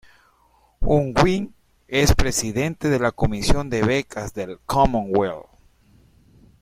Unwin 0.81 1.53
es 1.87 2.15
Presidente 2.15 2.89
de 2.89 2.97
la 2.99 3.11
"Comisión 3.11 3.69
de 3.69 3.83
Becas" 3.83 4.33
del 4.33 4.57
Commonwealth. 4.65 5.45